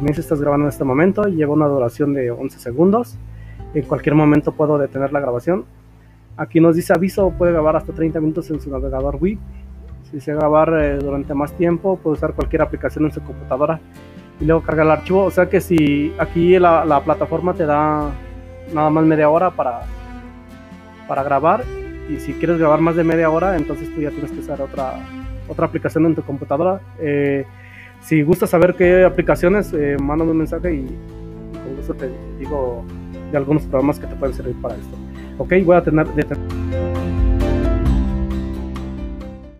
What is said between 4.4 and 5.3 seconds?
puedo detener la